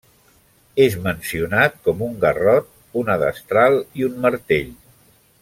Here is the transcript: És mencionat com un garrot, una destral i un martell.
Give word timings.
És 0.85 0.95
mencionat 1.03 1.75
com 1.89 2.01
un 2.07 2.15
garrot, 2.23 2.73
una 3.03 3.19
destral 3.25 3.79
i 4.01 4.09
un 4.09 4.19
martell. 4.27 4.75